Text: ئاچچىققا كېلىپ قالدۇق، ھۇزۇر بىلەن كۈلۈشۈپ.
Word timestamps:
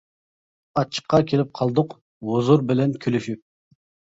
ئاچچىققا 0.81 1.19
كېلىپ 1.33 1.51
قالدۇق، 1.59 1.93
ھۇزۇر 2.31 2.67
بىلەن 2.73 2.97
كۈلۈشۈپ. 3.05 3.45